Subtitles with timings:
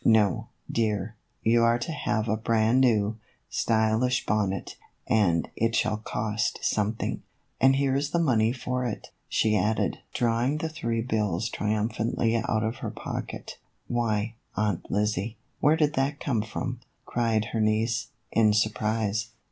[0.19, 3.17] "No, dear; you are to have a brand new,
[3.51, 7.21] stylish bonnet, and it shall cost something;
[7.59, 12.63] and here is the money for it," she added, drawing the three bills triumphantly out
[12.63, 18.53] of her pocket." Why, Aunt Lizzie, where did that come from?" cried her niece, in
[18.53, 19.27] surprise.